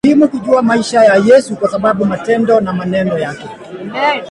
[0.05, 3.49] Ni muhimu kujua maisha ya Yesu kwa sababu matendo na maneno yake